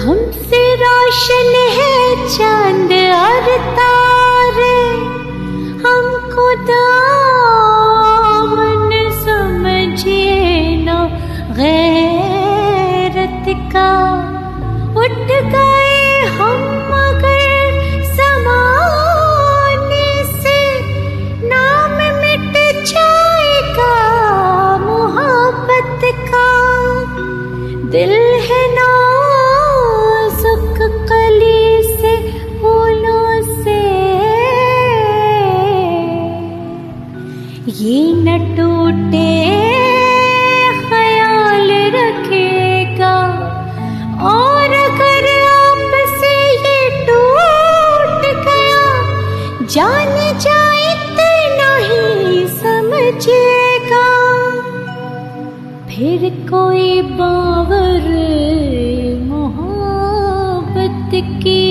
[0.00, 1.94] हमसे रोशन है
[2.36, 2.92] चाँद
[27.92, 28.10] दिल
[28.46, 28.58] है
[31.10, 32.10] कली से
[32.58, 33.30] फूलों
[33.62, 33.78] से।
[37.80, 39.32] ये न टूटे
[40.88, 43.16] ख्याल रखेगा।
[44.34, 46.34] और अगर आपसे
[46.66, 48.84] ये टूट गया,
[49.66, 50.57] जाने जाए
[55.98, 58.04] फिर कोई बावर
[59.22, 61.64] मोहब्बत की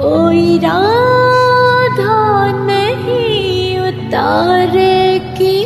[0.00, 2.18] कोई राधा
[2.66, 5.58] नहीं उतारेगी।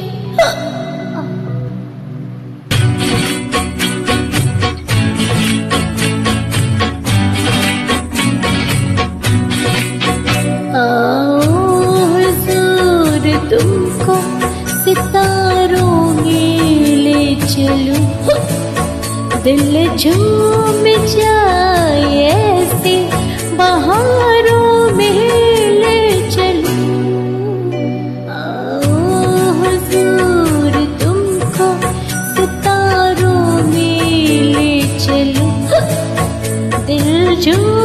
[19.44, 22.96] दिल झूम जाए ऐसे
[23.56, 25.18] बहारों में
[25.80, 26.82] ले चलूं।
[32.34, 34.02] सितारों में
[34.54, 35.52] ले चलूं।
[36.86, 37.81] दिल झूम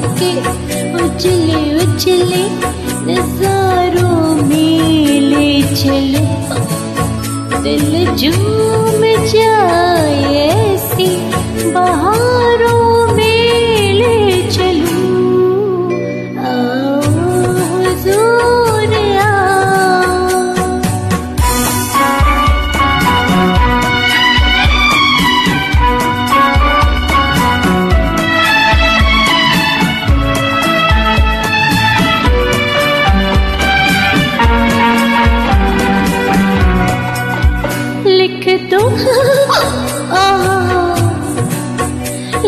[0.00, 0.32] के
[1.04, 2.42] उछले उछले
[3.08, 6.26] नजारों में ले चलो।
[7.62, 9.00] दिल झूम
[9.32, 11.16] जाए ऐसी
[11.72, 12.57] बहारों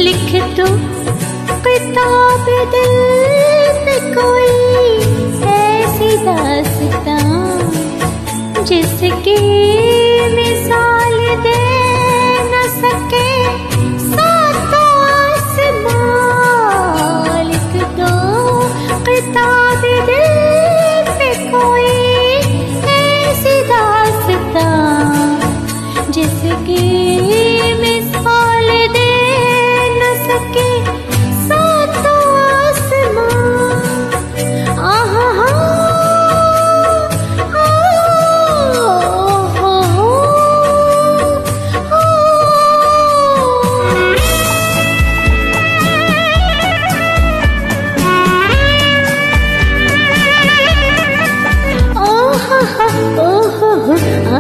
[0.01, 0.67] लिख दो।
[1.65, 4.53] किताब दिल कोई
[5.55, 7.29] ऐसी दास्तां
[8.65, 9.39] जिसकी